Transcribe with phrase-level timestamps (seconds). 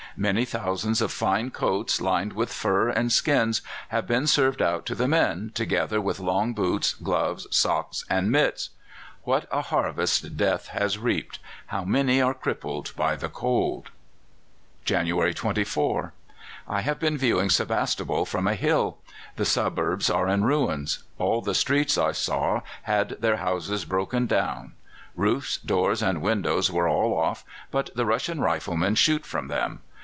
[0.17, 4.93] Many thousands of fine coats, lined with fur and skins, have been served out to
[4.93, 8.71] the men, together with long boots, gloves, socks, and mits.
[9.23, 11.39] "What a harvest Death has reaped!
[11.67, 13.89] How many are crippled by the cold!
[14.83, 16.11] "January 24.
[16.67, 18.97] I have been viewing Sebastopol from a hill.
[19.37, 21.05] The suburbs are in ruins.
[21.19, 24.73] All the streets I saw had their houses broken down.
[25.15, 29.79] Roofs, doors, and windows were all off, but the Russian riflemen shoot from them.